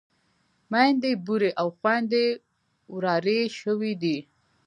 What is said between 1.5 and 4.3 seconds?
او خويندې ورارې شوې وې.